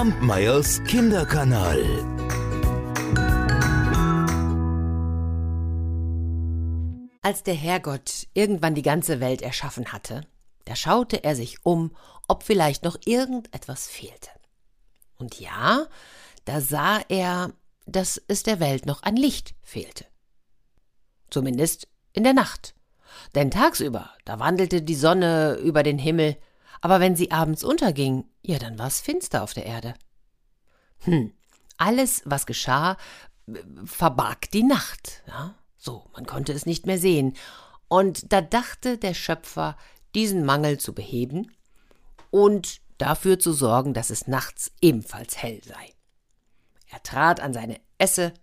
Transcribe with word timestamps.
Kampmeyers 0.00 0.82
Kinderkanal. 0.84 1.78
Als 7.20 7.42
der 7.42 7.52
Herrgott 7.52 8.26
irgendwann 8.32 8.74
die 8.74 8.80
ganze 8.80 9.20
Welt 9.20 9.42
erschaffen 9.42 9.92
hatte, 9.92 10.22
da 10.64 10.74
schaute 10.74 11.22
er 11.22 11.36
sich 11.36 11.66
um, 11.66 11.94
ob 12.28 12.44
vielleicht 12.44 12.82
noch 12.82 12.96
irgendetwas 13.04 13.88
fehlte. 13.88 14.30
Und 15.18 15.38
ja, 15.38 15.86
da 16.46 16.62
sah 16.62 17.02
er, 17.10 17.52
dass 17.84 18.22
es 18.26 18.42
der 18.42 18.58
Welt 18.58 18.86
noch 18.86 19.02
an 19.02 19.16
Licht 19.16 19.54
fehlte. 19.60 20.06
Zumindest 21.28 21.88
in 22.14 22.24
der 22.24 22.32
Nacht. 22.32 22.74
Denn 23.34 23.50
tagsüber, 23.50 24.08
da 24.24 24.38
wandelte 24.38 24.80
die 24.80 24.94
Sonne 24.94 25.56
über 25.56 25.82
den 25.82 25.98
Himmel, 25.98 26.38
aber 26.80 27.00
wenn 27.00 27.16
sie 27.16 27.30
abends 27.30 27.64
unterging, 27.64 28.24
ja, 28.42 28.58
dann 28.58 28.78
war 28.78 28.86
es 28.86 29.00
finster 29.00 29.42
auf 29.42 29.54
der 29.54 29.66
Erde. 29.66 29.94
Hm, 31.00 31.32
alles, 31.76 32.22
was 32.24 32.46
geschah, 32.46 32.96
verbarg 33.84 34.50
die 34.50 34.62
Nacht. 34.62 35.22
Ja? 35.26 35.54
So, 35.76 36.06
man 36.12 36.26
konnte 36.26 36.52
es 36.52 36.66
nicht 36.66 36.86
mehr 36.86 36.98
sehen. 36.98 37.34
Und 37.88 38.32
da 38.32 38.40
dachte 38.40 38.98
der 38.98 39.14
Schöpfer, 39.14 39.76
diesen 40.14 40.44
Mangel 40.44 40.78
zu 40.78 40.94
beheben 40.94 41.50
und 42.30 42.80
dafür 42.98 43.38
zu 43.38 43.52
sorgen, 43.52 43.94
dass 43.94 44.10
es 44.10 44.26
nachts 44.26 44.72
ebenfalls 44.80 45.42
hell 45.42 45.60
sei. 45.64 45.94
Er 46.88 47.02
trat 47.02 47.40
an 47.40 47.52
seine 47.52 47.80
Esse, 47.98 48.34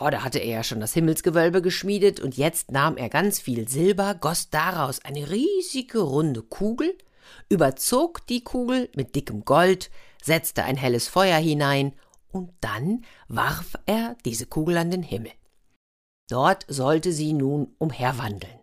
oh, 0.00 0.08
da 0.10 0.22
hatte 0.22 0.38
er 0.38 0.56
ja 0.56 0.64
schon 0.64 0.80
das 0.80 0.94
Himmelsgewölbe 0.94 1.62
geschmiedet, 1.62 2.20
und 2.20 2.36
jetzt 2.36 2.70
nahm 2.70 2.96
er 2.96 3.08
ganz 3.08 3.40
viel 3.40 3.68
Silber, 3.68 4.14
goss 4.14 4.50
daraus 4.50 5.04
eine 5.04 5.30
riesige 5.30 6.00
runde 6.00 6.42
Kugel, 6.42 6.96
überzog 7.48 8.26
die 8.26 8.42
Kugel 8.42 8.90
mit 8.94 9.14
dickem 9.14 9.44
Gold, 9.44 9.90
setzte 10.22 10.64
ein 10.64 10.76
helles 10.76 11.08
Feuer 11.08 11.38
hinein, 11.38 11.94
und 12.30 12.52
dann 12.60 13.04
warf 13.28 13.76
er 13.86 14.16
diese 14.24 14.46
Kugel 14.46 14.76
an 14.76 14.90
den 14.90 15.02
Himmel. 15.02 15.32
Dort 16.28 16.64
sollte 16.68 17.12
sie 17.12 17.32
nun 17.32 17.74
umherwandeln. 17.78 18.58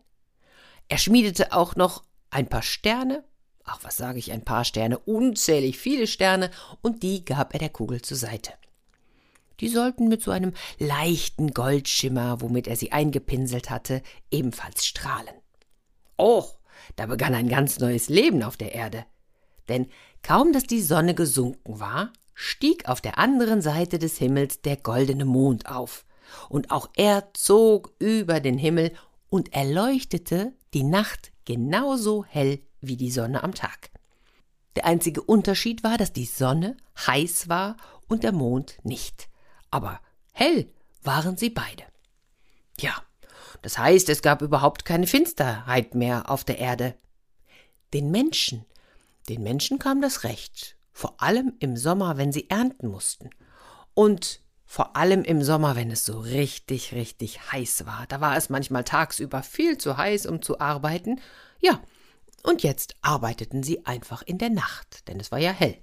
Er 0.89 0.97
schmiedete 0.97 1.53
auch 1.53 1.75
noch 1.75 2.03
ein 2.31 2.49
paar 2.49 2.63
Sterne, 2.63 3.23
ach 3.63 3.79
was 3.83 3.95
sage 3.95 4.19
ich, 4.19 4.31
ein 4.31 4.43
paar 4.43 4.65
Sterne, 4.65 4.97
unzählig 4.99 5.77
viele 5.77 6.07
Sterne, 6.07 6.51
und 6.81 7.03
die 7.03 7.23
gab 7.23 7.53
er 7.53 7.59
der 7.59 7.69
Kugel 7.69 8.01
zur 8.01 8.17
Seite. 8.17 8.53
Die 9.61 9.69
sollten 9.69 10.07
mit 10.07 10.23
so 10.23 10.31
einem 10.31 10.53
leichten 10.79 11.53
Goldschimmer, 11.53 12.41
womit 12.41 12.67
er 12.67 12.75
sie 12.75 12.91
eingepinselt 12.91 13.69
hatte, 13.69 14.01
ebenfalls 14.31 14.85
strahlen. 14.85 15.35
Oh, 16.17 16.45
da 16.95 17.05
begann 17.05 17.33
ein 17.33 17.49
ganz 17.49 17.79
neues 17.79 18.09
Leben 18.09 18.43
auf 18.43 18.57
der 18.57 18.73
Erde. 18.73 19.05
Denn 19.69 19.87
kaum 20.21 20.53
dass 20.53 20.63
die 20.63 20.81
Sonne 20.81 21.15
gesunken 21.15 21.79
war, 21.79 22.11
stieg 22.33 22.87
auf 22.87 23.01
der 23.01 23.17
anderen 23.17 23.61
Seite 23.61 23.99
des 23.99 24.17
Himmels 24.17 24.61
der 24.61 24.77
goldene 24.77 25.25
Mond 25.25 25.67
auf, 25.67 26.05
und 26.49 26.71
auch 26.71 26.89
er 26.95 27.33
zog 27.33 27.93
über 27.99 28.39
den 28.39 28.57
Himmel 28.57 28.93
und 29.29 29.53
erleuchtete 29.53 30.53
die 30.73 30.83
Nacht 30.83 31.31
genauso 31.45 32.23
hell 32.25 32.59
wie 32.79 32.97
die 32.97 33.11
Sonne 33.11 33.43
am 33.43 33.53
Tag. 33.53 33.91
Der 34.75 34.85
einzige 34.85 35.21
Unterschied 35.21 35.83
war, 35.83 35.97
dass 35.97 36.13
die 36.13 36.25
Sonne 36.25 36.77
heiß 37.05 37.49
war 37.49 37.75
und 38.07 38.23
der 38.23 38.31
Mond 38.31 38.77
nicht. 38.83 39.29
Aber 39.69 39.99
hell 40.31 40.71
waren 41.03 41.37
sie 41.37 41.49
beide. 41.49 41.83
Ja, 42.79 42.93
das 43.61 43.77
heißt, 43.77 44.09
es 44.09 44.21
gab 44.21 44.41
überhaupt 44.41 44.85
keine 44.85 45.07
Finsterheit 45.07 45.95
mehr 45.95 46.29
auf 46.29 46.43
der 46.43 46.57
Erde. 46.57 46.95
Den 47.93 48.11
Menschen, 48.11 48.65
den 49.29 49.43
Menschen 49.43 49.79
kam 49.79 50.01
das 50.01 50.23
recht, 50.23 50.75
vor 50.91 51.21
allem 51.21 51.53
im 51.59 51.77
Sommer, 51.77 52.17
wenn 52.17 52.31
sie 52.31 52.49
ernten 52.49 52.87
mussten. 52.87 53.29
Und 53.93 54.41
vor 54.65 54.95
allem 54.95 55.23
im 55.23 55.43
Sommer, 55.43 55.75
wenn 55.75 55.91
es 55.91 56.05
so 56.05 56.19
richtig, 56.19 56.93
richtig 56.93 57.51
heiß 57.51 57.85
war. 57.85 58.05
Da 58.07 58.21
war 58.21 58.37
es 58.37 58.49
manchmal 58.49 58.85
tagsüber 58.85 59.43
viel 59.43 59.77
zu 59.77 59.97
heiß, 59.97 60.25
um 60.27 60.41
zu 60.41 60.61
arbeiten. 60.61 61.19
Ja, 61.59 61.81
und 62.43 62.63
jetzt 62.63 62.95
arbeiteten 63.01 63.63
sie 63.63 63.85
einfach 63.85 64.21
in 64.21 64.37
der 64.37 64.49
Nacht, 64.49 65.07
denn 65.09 65.19
es 65.19 65.31
war 65.31 65.39
ja 65.39 65.51
hell. 65.51 65.77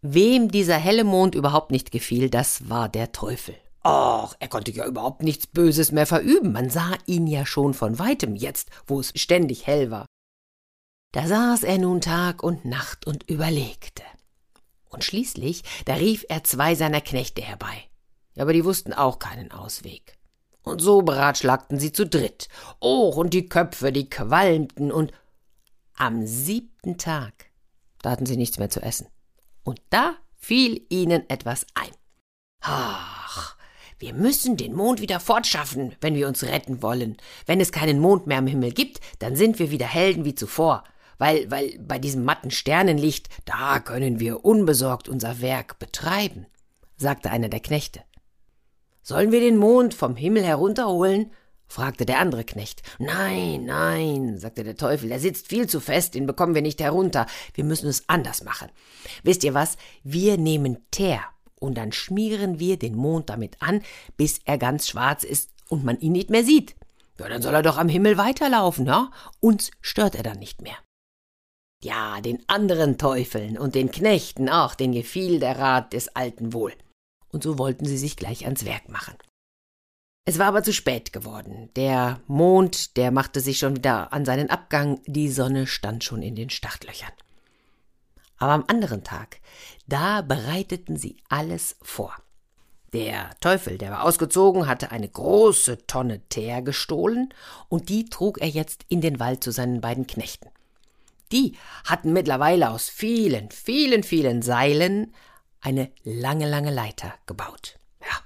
Wem 0.00 0.50
dieser 0.50 0.76
helle 0.76 1.04
Mond 1.04 1.34
überhaupt 1.34 1.70
nicht 1.70 1.90
gefiel, 1.90 2.30
das 2.30 2.68
war 2.70 2.88
der 2.88 3.12
Teufel. 3.12 3.54
Och, 3.86 4.34
er 4.40 4.48
konnte 4.48 4.72
ja 4.72 4.84
überhaupt 4.84 5.22
nichts 5.22 5.46
Böses 5.46 5.92
mehr 5.92 6.06
verüben, 6.06 6.52
man 6.52 6.70
sah 6.70 6.94
ihn 7.06 7.28
ja 7.28 7.46
schon 7.46 7.72
von 7.72 8.00
weitem 8.00 8.34
jetzt, 8.34 8.70
wo 8.88 8.98
es 8.98 9.12
ständig 9.14 9.66
hell 9.68 9.92
war. 9.92 10.06
Da 11.12 11.28
saß 11.28 11.62
er 11.62 11.78
nun 11.78 12.00
Tag 12.00 12.42
und 12.42 12.64
Nacht 12.64 13.06
und 13.06 13.30
überlegte. 13.30 14.02
Und 14.88 15.04
schließlich, 15.04 15.62
da 15.84 15.94
rief 15.94 16.26
er 16.28 16.42
zwei 16.42 16.74
seiner 16.74 17.00
Knechte 17.00 17.42
herbei. 17.42 17.84
Aber 18.36 18.52
die 18.52 18.64
wussten 18.64 18.92
auch 18.92 19.20
keinen 19.20 19.52
Ausweg. 19.52 20.18
Und 20.62 20.80
so 20.80 21.02
beratschlagten 21.02 21.78
sie 21.78 21.92
zu 21.92 22.06
dritt. 22.06 22.48
Oh, 22.80 23.12
und 23.14 23.34
die 23.34 23.48
Köpfe, 23.48 23.92
die 23.92 24.10
qualmten 24.10 24.90
und 24.90 25.12
am 25.94 26.26
siebten 26.26 26.98
Tag, 26.98 27.50
da 28.02 28.10
hatten 28.10 28.26
sie 28.26 28.36
nichts 28.36 28.58
mehr 28.58 28.68
zu 28.68 28.82
essen. 28.82 29.06
Und 29.62 29.80
da 29.90 30.16
fiel 30.34 30.84
ihnen 30.88 31.28
etwas 31.30 31.66
ein. 31.74 31.92
Ach, 32.62 33.15
wir 33.98 34.12
müssen 34.12 34.56
den 34.58 34.74
Mond 34.74 35.00
wieder 35.00 35.20
fortschaffen, 35.20 35.94
wenn 36.00 36.14
wir 36.14 36.28
uns 36.28 36.44
retten 36.44 36.82
wollen. 36.82 37.16
Wenn 37.46 37.60
es 37.60 37.72
keinen 37.72 37.98
Mond 37.98 38.26
mehr 38.26 38.38
am 38.38 38.46
Himmel 38.46 38.72
gibt, 38.72 39.00
dann 39.20 39.36
sind 39.36 39.58
wir 39.58 39.70
wieder 39.70 39.86
Helden 39.86 40.24
wie 40.24 40.34
zuvor. 40.34 40.84
Weil, 41.18 41.50
weil 41.50 41.78
bei 41.78 41.98
diesem 41.98 42.24
matten 42.24 42.50
Sternenlicht, 42.50 43.30
da 43.46 43.80
können 43.80 44.20
wir 44.20 44.44
unbesorgt 44.44 45.08
unser 45.08 45.40
Werk 45.40 45.78
betreiben, 45.78 46.46
sagte 46.98 47.30
einer 47.30 47.48
der 47.48 47.60
Knechte. 47.60 48.00
Sollen 49.02 49.32
wir 49.32 49.40
den 49.40 49.56
Mond 49.56 49.94
vom 49.94 50.16
Himmel 50.16 50.44
herunterholen? 50.44 51.30
fragte 51.68 52.04
der 52.04 52.20
andere 52.20 52.44
Knecht. 52.44 52.82
Nein, 52.98 53.64
nein, 53.64 54.38
sagte 54.38 54.62
der 54.62 54.76
Teufel, 54.76 55.10
er 55.10 55.20
sitzt 55.20 55.48
viel 55.48 55.66
zu 55.68 55.80
fest, 55.80 56.14
den 56.14 56.26
bekommen 56.26 56.54
wir 56.54 56.62
nicht 56.62 56.80
herunter. 56.80 57.26
Wir 57.54 57.64
müssen 57.64 57.88
es 57.88 58.08
anders 58.08 58.44
machen. 58.44 58.68
Wisst 59.22 59.42
ihr 59.42 59.54
was? 59.54 59.76
Wir 60.04 60.36
nehmen 60.36 60.86
Teer 60.90 61.22
und 61.66 61.74
dann 61.74 61.92
schmieren 61.92 62.58
wir 62.58 62.78
den 62.78 62.96
Mond 62.96 63.28
damit 63.28 63.60
an, 63.60 63.82
bis 64.16 64.40
er 64.44 64.56
ganz 64.56 64.88
schwarz 64.88 65.24
ist 65.24 65.50
und 65.68 65.84
man 65.84 66.00
ihn 66.00 66.12
nicht 66.12 66.30
mehr 66.30 66.44
sieht. 66.44 66.76
Ja, 67.18 67.28
dann 67.28 67.42
soll 67.42 67.54
er 67.54 67.62
doch 67.62 67.76
am 67.76 67.88
Himmel 67.88 68.16
weiterlaufen, 68.16 68.86
ja? 68.86 69.10
Uns 69.40 69.70
stört 69.80 70.14
er 70.14 70.22
dann 70.22 70.38
nicht 70.38 70.62
mehr. 70.62 70.76
Ja, 71.82 72.20
den 72.20 72.42
anderen 72.48 72.96
Teufeln 72.96 73.58
und 73.58 73.74
den 73.74 73.90
Knechten 73.90 74.48
auch, 74.48 74.74
den 74.74 74.92
gefiel 74.92 75.40
der 75.40 75.58
Rat 75.58 75.92
des 75.92 76.08
Alten 76.08 76.52
wohl 76.52 76.72
und 77.36 77.42
so 77.42 77.58
wollten 77.58 77.84
sie 77.84 77.98
sich 77.98 78.16
gleich 78.16 78.46
ans 78.46 78.64
Werk 78.64 78.88
machen. 78.88 79.14
Es 80.24 80.38
war 80.38 80.46
aber 80.46 80.62
zu 80.62 80.72
spät 80.72 81.12
geworden. 81.12 81.70
Der 81.76 82.20
Mond, 82.26 82.96
der 82.96 83.10
machte 83.10 83.40
sich 83.40 83.58
schon 83.58 83.76
wieder 83.76 84.12
an 84.12 84.24
seinen 84.24 84.50
Abgang, 84.50 85.00
die 85.06 85.30
Sonne 85.30 85.66
stand 85.66 86.02
schon 86.02 86.22
in 86.22 86.34
den 86.34 86.50
Startlöchern. 86.50 87.12
Aber 88.38 88.52
am 88.52 88.64
anderen 88.68 89.04
Tag, 89.04 89.40
da 89.86 90.22
bereiteten 90.22 90.96
sie 90.96 91.16
alles 91.28 91.76
vor. 91.82 92.14
Der 92.92 93.30
Teufel, 93.40 93.78
der 93.78 93.90
war 93.90 94.04
ausgezogen, 94.04 94.66
hatte 94.66 94.90
eine 94.90 95.08
große 95.08 95.86
Tonne 95.86 96.20
Teer 96.28 96.62
gestohlen, 96.62 97.32
und 97.68 97.88
die 97.88 98.06
trug 98.06 98.38
er 98.40 98.48
jetzt 98.48 98.84
in 98.88 99.00
den 99.00 99.20
Wald 99.20 99.42
zu 99.42 99.50
seinen 99.50 99.80
beiden 99.80 100.06
Knechten. 100.06 100.48
Die 101.32 101.56
hatten 101.84 102.12
mittlerweile 102.12 102.70
aus 102.70 102.88
vielen, 102.88 103.50
vielen, 103.50 104.02
vielen 104.02 104.42
Seilen 104.42 105.12
eine 105.60 105.90
lange, 106.04 106.48
lange 106.48 106.70
Leiter 106.70 107.12
gebaut. 107.26 107.78
Ja. 108.00 108.16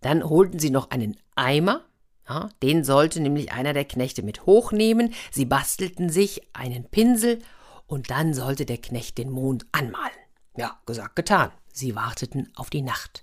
Dann 0.00 0.28
holten 0.28 0.58
sie 0.58 0.70
noch 0.70 0.90
einen 0.90 1.16
Eimer, 1.36 1.84
ja, 2.28 2.48
den 2.62 2.82
sollte 2.82 3.20
nämlich 3.20 3.52
einer 3.52 3.72
der 3.72 3.84
Knechte 3.84 4.24
mit 4.24 4.46
hochnehmen. 4.46 5.14
Sie 5.30 5.44
bastelten 5.44 6.10
sich 6.10 6.42
einen 6.52 6.84
Pinsel 6.84 7.38
und 7.86 8.10
dann 8.10 8.34
sollte 8.34 8.66
der 8.66 8.78
Knecht 8.78 9.18
den 9.18 9.30
Mond 9.30 9.66
anmalen. 9.72 10.12
Ja, 10.56 10.78
gesagt, 10.86 11.16
getan. 11.16 11.52
Sie 11.72 11.94
warteten 11.94 12.50
auf 12.56 12.70
die 12.70 12.82
Nacht. 12.82 13.22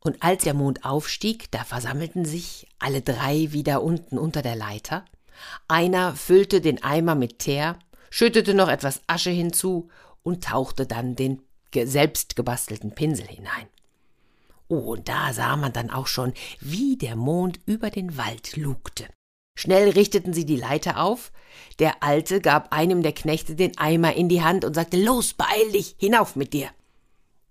Und 0.00 0.22
als 0.22 0.44
der 0.44 0.54
Mond 0.54 0.84
aufstieg, 0.84 1.50
da 1.50 1.64
versammelten 1.64 2.24
sich 2.24 2.68
alle 2.78 3.02
drei 3.02 3.52
wieder 3.52 3.82
unten 3.82 4.18
unter 4.18 4.42
der 4.42 4.56
Leiter. 4.56 5.04
Einer 5.68 6.14
füllte 6.14 6.60
den 6.60 6.82
Eimer 6.82 7.14
mit 7.14 7.38
Teer, 7.40 7.78
schüttete 8.10 8.54
noch 8.54 8.68
etwas 8.68 9.02
Asche 9.06 9.30
hinzu 9.30 9.88
und 10.22 10.44
tauchte 10.44 10.86
dann 10.86 11.16
den 11.16 11.42
selbst 11.74 12.36
gebastelten 12.36 12.94
Pinsel 12.94 13.26
hinein. 13.26 13.68
Oh, 14.68 14.94
und 14.94 15.08
da 15.08 15.32
sah 15.32 15.56
man 15.56 15.72
dann 15.72 15.90
auch 15.90 16.06
schon, 16.06 16.32
wie 16.60 16.96
der 16.96 17.16
Mond 17.16 17.60
über 17.66 17.90
den 17.90 18.16
Wald 18.16 18.56
lugte. 18.56 19.06
Schnell 19.56 19.88
richteten 19.88 20.32
sie 20.32 20.44
die 20.44 20.56
Leiter 20.56 21.02
auf. 21.02 21.32
Der 21.80 22.02
Alte 22.02 22.40
gab 22.40 22.72
einem 22.72 23.02
der 23.02 23.12
Knechte 23.12 23.56
den 23.56 23.76
Eimer 23.78 24.14
in 24.14 24.28
die 24.28 24.42
Hand 24.42 24.64
und 24.64 24.74
sagte: 24.74 25.02
Los, 25.02 25.34
beeil 25.34 25.72
dich, 25.72 25.96
hinauf 25.98 26.36
mit 26.36 26.52
dir. 26.52 26.68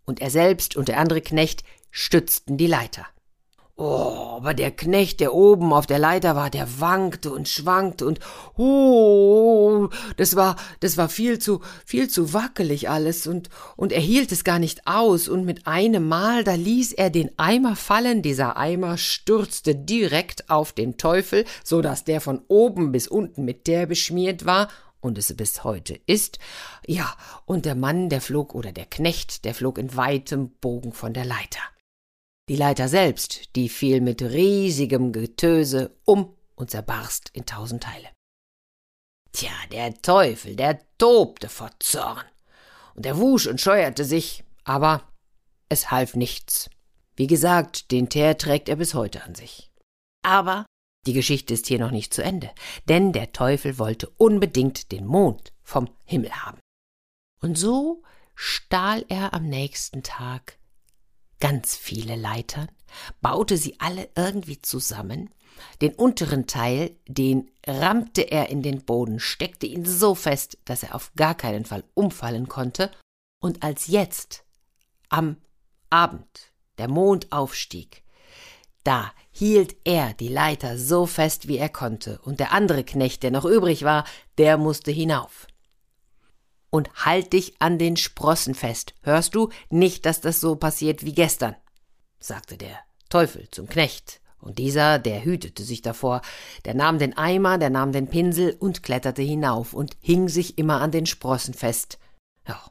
Und 0.06 0.22
er 0.22 0.30
selbst 0.30 0.78
und 0.78 0.88
der 0.88 1.00
andere 1.00 1.22
Knecht 1.22 1.63
stützten 1.92 2.57
die 2.57 2.68
Leiter. 2.68 3.07
Oh, 3.77 4.38
aber 4.38 4.54
der 4.54 4.72
Knecht, 4.72 5.19
der 5.19 5.33
oben 5.33 5.74
auf 5.74 5.86
der 5.86 6.00
Leiter 6.00 6.33
war, 6.38 6.50
der 6.50 6.80
wankte 6.80 7.30
und 7.30 7.50
schwankte 7.50 8.06
und 8.06 8.22
oh, 8.56 9.89
das 10.16 10.38
war, 10.38 10.56
das 10.80 10.95
war 10.95 11.10
viel 11.10 11.39
zu, 11.39 11.60
viel 11.86 12.10
zu 12.10 12.31
wackelig 12.31 12.89
alles 12.89 13.27
und, 13.27 13.50
und 13.75 13.92
er 13.92 14.00
hielt 14.00 14.31
es 14.31 14.45
gar 14.45 14.60
nicht 14.60 14.88
aus 14.88 15.27
und 15.27 15.44
mit 15.44 15.68
einem 15.68 16.07
Mal, 16.07 16.45
da 16.45 16.54
ließ 16.54 16.94
er 16.94 17.10
den 17.10 17.38
Eimer 17.38 17.75
fallen, 17.75 18.22
dieser 18.22 18.56
Eimer 18.56 18.98
stürzte 18.98 19.75
direkt 19.75 20.50
auf 20.50 20.71
den 20.71 20.95
Teufel, 20.95 21.44
so 21.62 21.81
dass 21.81 22.06
der 22.06 22.21
von 22.21 22.44
oben 22.48 22.94
bis 22.94 23.10
unten 23.10 23.44
mit 23.44 23.68
der 23.68 23.88
beschmiert 23.88 24.45
war 24.45 24.69
und 25.01 25.18
es 25.18 25.36
bis 25.36 25.66
heute 25.66 26.00
ist. 26.06 26.39
Ja, 26.88 27.13
und 27.45 27.66
der 27.66 27.75
Mann, 27.75 28.07
der 28.07 28.21
flog, 28.21 28.56
oder 28.56 28.71
der 28.71 28.86
Knecht, 28.86 29.44
der 29.44 29.54
flog 29.54 29.78
in 29.78 29.98
weitem 29.98 30.51
Bogen 30.62 30.94
von 30.94 31.13
der 31.13 31.25
Leiter. 31.25 31.60
Die 32.47 32.56
Leiter 32.56 32.88
selbst, 32.88 33.56
die 33.56 33.69
fiel 33.69 34.01
mit 34.01 34.21
riesigem 34.21 35.12
Getöse 35.12 35.97
um 36.06 36.36
und 36.56 36.69
zerbarst 36.69 37.30
in 37.33 37.45
tausend 37.45 37.83
Teile. 37.83 38.09
Tja, 39.31 39.51
der 39.71 40.00
Teufel, 40.01 40.56
der 40.56 40.80
tobte 40.97 41.50
vor 41.50 41.71
Zorn. 41.80 42.24
Und 42.94 43.06
er 43.06 43.18
wusch 43.18 43.47
und 43.47 43.59
scheuerte 43.59 44.06
sich, 44.06 44.44
aber 44.63 45.12
es 45.69 45.92
half 45.92 46.15
nichts. 46.15 46.69
Wie 47.15 47.27
gesagt, 47.27 47.92
den 47.92 48.09
Teer 48.09 48.38
trägt 48.38 48.69
er 48.69 48.75
bis 48.75 48.94
heute 48.94 49.24
an 49.24 49.36
sich. 49.36 49.71
Aber 50.21 50.65
die 51.07 51.13
Geschichte 51.13 51.53
ist 51.53 51.68
hier 51.68 51.80
noch 51.80 51.92
nicht 51.92 52.13
zu 52.13 52.24
Ende, 52.24 52.51
denn 52.88 53.12
der 53.12 53.31
Teufel 53.31 53.77
wollte 53.80 54.09
unbedingt 54.18 54.92
den 54.92 55.06
Mond 55.06 55.51
vom 55.63 55.89
Himmel 56.03 56.31
haben. 56.31 56.59
Und 57.42 57.57
so 57.57 58.03
stahl 58.36 59.03
er 59.07 59.33
am 59.33 59.47
nächsten 59.47 60.03
Tag 60.03 60.57
ganz 61.39 61.75
viele 61.75 62.15
Leitern, 62.15 62.67
baute 63.21 63.57
sie 63.57 63.79
alle 63.79 64.09
irgendwie 64.15 64.61
zusammen, 64.61 65.29
den 65.81 65.93
unteren 65.93 66.47
Teil, 66.47 66.97
den 67.07 67.49
rammte 67.65 68.21
er 68.21 68.49
in 68.49 68.61
den 68.61 68.83
Boden, 68.83 69.19
steckte 69.19 69.65
ihn 69.65 69.85
so 69.85 70.15
fest, 70.15 70.57
dass 70.65 70.83
er 70.83 70.95
auf 70.95 71.11
gar 71.15 71.35
keinen 71.35 71.65
Fall 71.65 71.83
umfallen 71.93 72.47
konnte, 72.47 72.91
und 73.41 73.63
als 73.63 73.87
jetzt 73.87 74.43
am 75.09 75.37
Abend 75.89 76.51
der 76.77 76.87
Mond 76.87 77.31
aufstieg, 77.31 78.03
da 78.83 79.11
hielt 79.31 79.75
er 79.83 80.13
die 80.13 80.27
Leiter 80.27 80.77
so 80.77 81.05
fest, 81.05 81.47
wie 81.47 81.57
er 81.57 81.69
konnte, 81.69 82.19
und 82.23 82.39
der 82.39 82.51
andere 82.51 82.83
Knecht, 82.83 83.23
der 83.23 83.31
noch 83.31 83.45
übrig 83.45 83.83
war, 83.83 84.05
der 84.37 84.57
musste 84.57 84.91
hinauf 84.91 85.47
und 86.75 86.89
halt 87.06 87.31
dich 87.31 87.54
an 87.60 87.77
den 87.77 87.95
Sprossen 87.95 88.54
fest. 88.54 88.95
Hörst 89.01 89.33
du 89.33 89.50
nicht, 89.69 90.06
dass 90.06 90.19
das 90.19 90.42
so 90.42 90.57
passiert 90.57 91.06
wie 91.06 91.13
gestern? 91.13 91.56
sagte 92.19 92.57
der 92.57 92.77
Teufel 93.07 93.48
zum 93.50 93.69
Knecht. 93.69 94.19
Und 94.42 94.57
dieser, 94.57 95.00
der 95.00 95.24
hütete 95.24 95.63
sich 95.63 95.81
davor, 95.81 96.22
der 96.66 96.74
nahm 96.74 97.00
den 97.00 97.18
Eimer, 97.18 97.57
der 97.57 97.69
nahm 97.69 97.94
den 97.94 98.10
Pinsel 98.10 98.57
und 98.60 98.83
kletterte 98.83 99.22
hinauf 99.22 99.74
und 99.74 99.95
hing 100.01 100.27
sich 100.27 100.57
immer 100.57 100.81
an 100.81 100.92
den 100.92 101.06
Sprossen 101.06 101.54
fest. 101.54 101.98
Ja. 102.45 102.62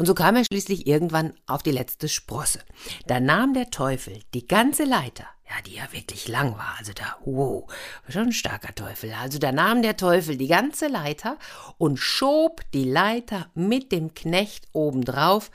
Und 0.00 0.06
so 0.06 0.14
kam 0.14 0.34
er 0.34 0.46
schließlich 0.46 0.86
irgendwann 0.86 1.34
auf 1.46 1.62
die 1.62 1.72
letzte 1.72 2.08
Sprosse. 2.08 2.60
Da 3.06 3.20
nahm 3.20 3.52
der 3.52 3.68
Teufel 3.68 4.20
die 4.32 4.46
ganze 4.48 4.84
Leiter, 4.84 5.26
ja, 5.46 5.60
die 5.66 5.74
ja 5.74 5.92
wirklich 5.92 6.26
lang 6.26 6.56
war. 6.56 6.74
Also 6.78 6.94
da, 6.94 7.18
wow, 7.26 7.70
schon 8.08 8.28
ein 8.28 8.32
starker 8.32 8.74
Teufel. 8.74 9.12
Also 9.12 9.38
da 9.38 9.52
nahm 9.52 9.82
der 9.82 9.98
Teufel 9.98 10.38
die 10.38 10.46
ganze 10.46 10.88
Leiter 10.88 11.36
und 11.76 11.98
schob 11.98 12.62
die 12.72 12.90
Leiter 12.90 13.50
mit 13.52 13.92
dem 13.92 14.14
Knecht 14.14 14.68
obendrauf 14.72 15.50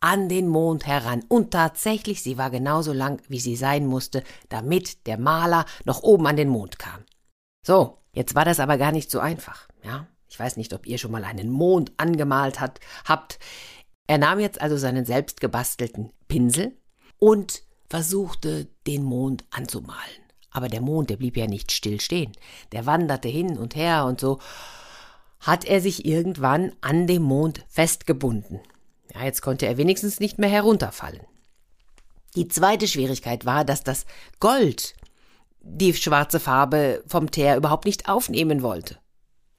an 0.00 0.30
den 0.30 0.48
Mond 0.48 0.86
heran. 0.86 1.22
Und 1.28 1.50
tatsächlich, 1.50 2.22
sie 2.22 2.38
war 2.38 2.48
genauso 2.48 2.94
lang, 2.94 3.20
wie 3.28 3.40
sie 3.40 3.56
sein 3.56 3.84
musste, 3.84 4.24
damit 4.48 5.06
der 5.06 5.18
Maler 5.18 5.66
noch 5.84 6.02
oben 6.02 6.26
an 6.26 6.36
den 6.36 6.48
Mond 6.48 6.78
kam. 6.78 7.04
So, 7.62 7.98
jetzt 8.14 8.34
war 8.34 8.46
das 8.46 8.58
aber 8.58 8.78
gar 8.78 8.90
nicht 8.90 9.10
so 9.10 9.20
einfach, 9.20 9.68
ja. 9.84 10.06
Ich 10.30 10.40
weiß 10.40 10.56
nicht, 10.56 10.72
ob 10.72 10.86
ihr 10.86 10.96
schon 10.96 11.10
mal 11.10 11.24
einen 11.24 11.50
Mond 11.50 11.92
angemalt 11.98 12.58
hat, 12.58 12.80
habt. 13.04 13.38
Er 14.06 14.18
nahm 14.18 14.40
jetzt 14.40 14.60
also 14.60 14.76
seinen 14.76 15.04
selbst 15.04 15.40
gebastelten 15.40 16.12
Pinsel 16.28 16.76
und 17.18 17.62
versuchte, 17.88 18.68
den 18.86 19.02
Mond 19.04 19.44
anzumalen. 19.50 20.22
Aber 20.50 20.68
der 20.68 20.80
Mond, 20.80 21.10
der 21.10 21.16
blieb 21.16 21.36
ja 21.36 21.46
nicht 21.46 21.72
still 21.72 22.00
stehen. 22.00 22.32
Der 22.72 22.86
wanderte 22.86 23.28
hin 23.28 23.56
und 23.56 23.74
her 23.74 24.04
und 24.06 24.20
so 24.20 24.38
hat 25.40 25.64
er 25.64 25.80
sich 25.80 26.04
irgendwann 26.04 26.72
an 26.80 27.06
dem 27.06 27.22
Mond 27.22 27.64
festgebunden. 27.68 28.60
Ja, 29.14 29.24
jetzt 29.24 29.42
konnte 29.42 29.66
er 29.66 29.76
wenigstens 29.76 30.20
nicht 30.20 30.38
mehr 30.38 30.48
herunterfallen. 30.48 31.22
Die 32.34 32.48
zweite 32.48 32.88
Schwierigkeit 32.88 33.44
war, 33.44 33.64
dass 33.64 33.82
das 33.82 34.06
Gold 34.40 34.94
die 35.60 35.94
schwarze 35.94 36.40
Farbe 36.40 37.02
vom 37.06 37.30
Teer 37.30 37.56
überhaupt 37.56 37.84
nicht 37.84 38.08
aufnehmen 38.08 38.62
wollte. 38.62 38.98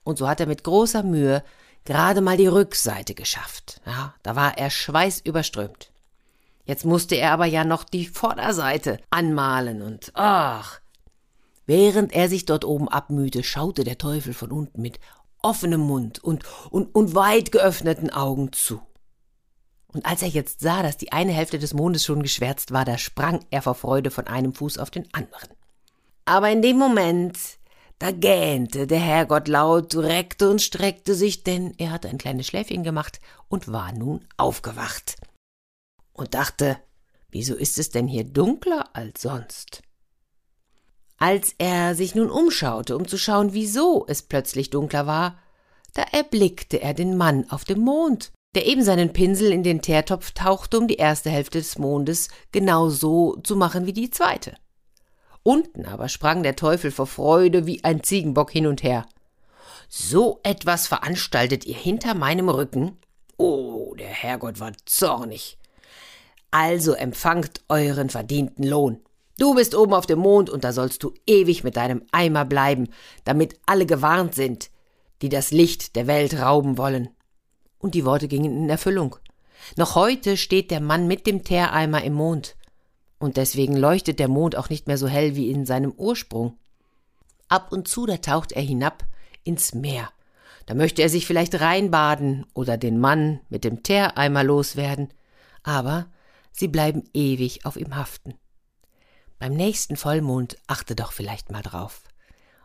Und 0.03 0.17
so 0.17 0.27
hat 0.27 0.39
er 0.39 0.47
mit 0.47 0.63
großer 0.63 1.03
Mühe 1.03 1.43
gerade 1.85 2.21
mal 2.21 2.37
die 2.37 2.47
Rückseite 2.47 3.13
geschafft. 3.13 3.81
Ja, 3.85 4.13
da 4.23 4.35
war 4.35 4.57
er 4.57 4.69
schweißüberströmt. 4.69 5.91
Jetzt 6.65 6.85
musste 6.85 7.15
er 7.15 7.31
aber 7.31 7.45
ja 7.45 7.65
noch 7.65 7.83
die 7.83 8.07
Vorderseite 8.07 8.99
anmalen 9.09 9.81
und 9.81 10.11
ach. 10.15 10.79
Während 11.65 12.13
er 12.13 12.29
sich 12.29 12.45
dort 12.45 12.65
oben 12.65 12.89
abmühte, 12.89 13.43
schaute 13.43 13.83
der 13.83 13.97
Teufel 13.97 14.33
von 14.33 14.51
unten 14.51 14.81
mit 14.81 14.99
offenem 15.41 15.81
Mund 15.81 16.23
und, 16.23 16.43
und, 16.69 16.93
und 16.95 17.15
weit 17.15 17.51
geöffneten 17.51 18.09
Augen 18.09 18.51
zu. 18.53 18.81
Und 19.87 20.05
als 20.05 20.21
er 20.23 20.29
jetzt 20.29 20.61
sah, 20.61 20.81
dass 20.81 20.97
die 20.97 21.11
eine 21.11 21.33
Hälfte 21.33 21.59
des 21.59 21.73
Mondes 21.73 22.03
schon 22.03 22.23
geschwärzt 22.23 22.71
war, 22.71 22.83
da 22.83 22.97
sprang 22.97 23.45
er 23.51 23.61
vor 23.61 23.75
Freude 23.75 24.09
von 24.09 24.27
einem 24.27 24.53
Fuß 24.53 24.77
auf 24.77 24.89
den 24.89 25.07
anderen. 25.13 25.49
Aber 26.25 26.49
in 26.49 26.61
dem 26.61 26.77
Moment, 26.77 27.37
da 27.99 28.11
gähnte 28.11 28.87
der 28.87 28.99
Herrgott 28.99 29.47
laut, 29.47 29.95
reckte 29.95 30.49
und 30.49 30.61
streckte 30.61 31.15
sich, 31.15 31.43
denn 31.43 31.73
er 31.77 31.91
hatte 31.91 32.09
ein 32.09 32.17
kleines 32.17 32.47
Schläfchen 32.47 32.83
gemacht 32.83 33.19
und 33.47 33.71
war 33.71 33.91
nun 33.93 34.25
aufgewacht 34.37 35.15
und 36.13 36.33
dachte, 36.33 36.77
wieso 37.31 37.55
ist 37.55 37.77
es 37.77 37.89
denn 37.89 38.07
hier 38.07 38.23
dunkler 38.23 38.89
als 38.93 39.21
sonst? 39.21 39.81
Als 41.17 41.55
er 41.57 41.95
sich 41.95 42.15
nun 42.15 42.29
umschaute, 42.29 42.97
um 42.97 43.07
zu 43.07 43.17
schauen, 43.17 43.53
wieso 43.53 44.05
es 44.07 44.23
plötzlich 44.23 44.69
dunkler 44.69 45.07
war, 45.07 45.39
da 45.93 46.03
erblickte 46.03 46.81
er 46.81 46.93
den 46.93 47.15
Mann 47.15 47.49
auf 47.49 47.65
dem 47.65 47.79
Mond, 47.79 48.31
der 48.55 48.65
eben 48.65 48.83
seinen 48.83 49.13
Pinsel 49.13 49.51
in 49.51 49.63
den 49.63 49.81
Teertopf 49.81 50.31
tauchte, 50.31 50.77
um 50.77 50.87
die 50.87 50.95
erste 50.95 51.29
Hälfte 51.29 51.59
des 51.59 51.77
Mondes 51.77 52.29
genau 52.51 52.89
so 52.89 53.37
zu 53.37 53.55
machen 53.55 53.85
wie 53.85 53.93
die 53.93 54.09
zweite. 54.09 54.55
Unten 55.43 55.85
aber 55.85 56.07
sprang 56.07 56.41
der 56.41 56.55
Teufel 56.55 56.89
vor 56.89 57.07
Freude 57.07 57.65
wie 57.65 57.83
ein 57.83 58.01
Ziegenbock 58.01 58.51
hin 58.51 58.65
und 58.65 58.81
her. 58.81 59.05
So 59.89 60.39
etwas 60.43 60.87
veranstaltet 60.87 61.65
ihr 61.65 61.75
hinter 61.75 62.15
meinem 62.15 62.49
Rücken? 62.49 62.97
Oh, 63.37 63.93
der 63.95 64.07
Herrgott 64.07 64.59
war 64.59 64.71
zornig. 64.85 65.57
Also 66.49 66.93
empfangt 66.93 67.61
euren 67.67 68.09
verdienten 68.09 68.63
Lohn. 68.63 69.01
Du 69.37 69.55
bist 69.55 69.75
oben 69.75 69.93
auf 69.93 70.05
dem 70.05 70.19
Mond 70.19 70.49
und 70.49 70.63
da 70.63 70.71
sollst 70.71 71.03
du 71.03 71.13
ewig 71.25 71.63
mit 71.63 71.75
deinem 71.75 72.03
Eimer 72.11 72.45
bleiben, 72.45 72.89
damit 73.23 73.59
alle 73.65 73.85
gewarnt 73.85 74.35
sind, 74.35 74.69
die 75.21 75.29
das 75.29 75.51
Licht 75.51 75.95
der 75.95 76.07
Welt 76.07 76.39
rauben 76.39 76.77
wollen. 76.77 77.09
Und 77.79 77.95
die 77.95 78.05
Worte 78.05 78.27
gingen 78.27 78.63
in 78.63 78.69
Erfüllung. 78.69 79.17
Noch 79.75 79.95
heute 79.95 80.37
steht 80.37 80.71
der 80.71 80.81
Mann 80.81 81.07
mit 81.07 81.25
dem 81.25 81.43
Teereimer 81.43 82.03
im 82.03 82.13
Mond. 82.13 82.55
Und 83.23 83.37
deswegen 83.37 83.77
leuchtet 83.77 84.19
der 84.19 84.27
Mond 84.27 84.57
auch 84.57 84.67
nicht 84.67 84.85
mehr 84.87 84.97
so 84.97 85.07
hell 85.07 85.37
wie 85.37 85.49
in 85.49 85.65
seinem 85.65 85.93
Ursprung. 85.93 86.57
Ab 87.47 87.71
und 87.71 87.87
zu, 87.87 88.05
da 88.05 88.17
taucht 88.17 88.51
er 88.51 88.61
hinab 88.61 89.05
ins 89.45 89.73
Meer. 89.73 90.09
Da 90.65 90.73
möchte 90.73 91.01
er 91.01 91.07
sich 91.07 91.25
vielleicht 91.25 91.61
reinbaden 91.61 92.45
oder 92.53 92.75
den 92.75 92.99
Mann 92.99 93.39
mit 93.47 93.63
dem 93.63 93.81
Teereimer 93.81 94.43
loswerden. 94.43 95.07
Aber 95.63 96.07
sie 96.51 96.67
bleiben 96.67 97.05
ewig 97.13 97.65
auf 97.65 97.77
ihm 97.77 97.95
haften. 97.95 98.33
Beim 99.39 99.53
nächsten 99.53 99.95
Vollmond 99.95 100.57
achte 100.67 100.93
doch 100.93 101.13
vielleicht 101.13 101.49
mal 101.49 101.61
drauf. 101.61 102.01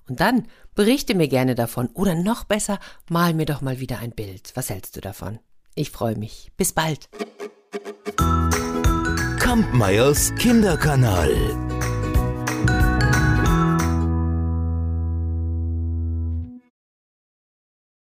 Und 0.08 0.18
dann 0.18 0.48
berichte 0.74 1.14
mir 1.14 1.28
gerne 1.28 1.54
davon 1.54 1.86
oder 1.94 2.16
noch 2.16 2.42
besser, 2.42 2.80
mal 3.08 3.32
mir 3.32 3.46
doch 3.46 3.60
mal 3.60 3.78
wieder 3.78 4.00
ein 4.00 4.10
Bild. 4.10 4.50
Was 4.56 4.70
hältst 4.70 4.96
du 4.96 5.00
davon? 5.00 5.38
Ich 5.76 5.92
freue 5.92 6.18
mich. 6.18 6.50
Bis 6.56 6.72
bald. 6.72 7.08
Kampmeyers 9.48 10.28
Kinderkanal. 10.36 11.67